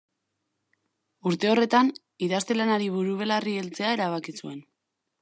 Urte 1.31 1.51
horretan, 1.51 1.91
idazte-lanari 2.29 2.87
buru-belarri 2.97 3.55
heltzea 3.61 3.93
erabaki 3.99 4.35
zuen. 4.41 4.65